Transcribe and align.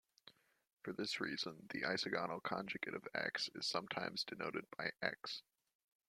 For 0.81 0.93
this 0.93 1.19
reason, 1.21 1.67
the 1.69 1.83
isogonal 1.83 2.41
conjugate 2.41 2.95
of 2.95 3.07
"X" 3.13 3.51
is 3.53 3.67
sometimes 3.67 4.23
denoted 4.23 4.65
by 4.75 4.89
"X". 4.99 5.43